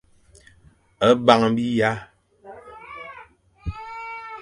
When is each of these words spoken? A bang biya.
A 1.07 1.09
bang 1.25 1.43
biya. 1.55 1.91